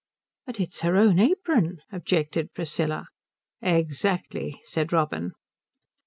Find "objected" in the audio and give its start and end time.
1.91-2.55